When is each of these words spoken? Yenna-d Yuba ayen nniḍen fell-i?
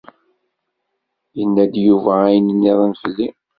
Yenna-d 1.37 1.73
Yuba 1.85 2.13
ayen 2.27 2.47
nniḍen 2.53 2.93
fell-i? 3.01 3.27